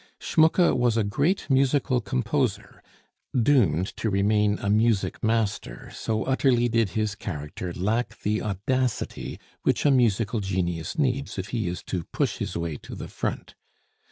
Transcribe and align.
Schmucke 0.19 0.75
was 0.75 0.97
a 0.97 1.03
great 1.03 1.47
musical 1.47 2.01
composer 2.01 2.81
doomed 3.39 3.95
to 3.97 4.09
remain 4.09 4.57
a 4.57 4.67
music 4.67 5.23
master, 5.23 5.91
so 5.93 6.23
utterly 6.23 6.67
did 6.67 6.89
his 6.97 7.13
character 7.13 7.71
lack 7.73 8.19
the 8.23 8.41
audacity 8.41 9.39
which 9.61 9.85
a 9.85 9.91
musical 9.91 10.39
genius 10.39 10.97
needs 10.97 11.37
if 11.37 11.49
he 11.49 11.67
is 11.67 11.83
to 11.83 12.05
push 12.05 12.37
his 12.39 12.57
way 12.57 12.77
to 12.77 12.95
the 12.95 13.07
front. 13.07 13.53